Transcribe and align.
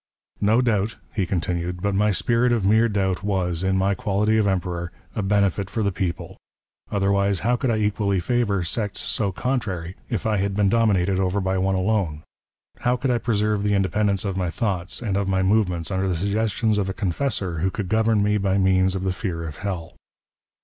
"No 0.51 0.61
doubt," 0.61 0.95
he 1.13 1.27
conthiued," 1.27 1.79
but 1.83 1.93
my 1.93 2.09
spirit 2.09 2.51
of 2.51 2.65
mere 2.65 2.89
doubt" 2.89 3.21
was, 3.23 3.61
in 3.61 3.77
my 3.77 3.93
quality 3.93 4.39
of 4.39 4.47
Emperor, 4.47 4.91
a 5.15 5.21
benefit 5.21 5.69
for 5.69 5.83
the 5.83 5.91
people." 5.91 6.37
Otherwise 6.91 7.41
how 7.41 7.55
could 7.55 7.69
I 7.69 7.77
equally 7.77 8.19
favour 8.19 8.63
sects 8.63 9.01
so 9.01 9.31
contrary, 9.31 9.95
if" 10.09 10.25
I 10.25 10.37
had 10.37 10.55
been 10.55 10.69
dominated 10.69 11.19
over 11.19 11.39
by 11.39 11.59
one 11.59 11.75
alone? 11.75 12.23
How 12.79 12.95
could 12.97 13.11
I 13.11 13.19
pre" 13.19 13.35
serve 13.37 13.61
the 13.61 13.75
independence 13.75 14.25
of 14.25 14.37
my 14.37 14.49
thoughts 14.49 15.03
and 15.03 15.15
of 15.15 15.27
my 15.29 15.43
movements" 15.43 15.91
under 15.91 16.07
the 16.07 16.17
suggestions 16.17 16.79
of 16.79 16.89
a 16.89 16.93
confessor 16.95 17.59
who 17.59 17.69
could 17.69 17.87
govern 17.87 18.23
me 18.23 18.39
by" 18.39 18.57
Qieans 18.57 18.95
of 18.95 19.03
the 19.03 19.13
fear 19.13 19.43
of 19.45 19.57
hell. 19.57 19.93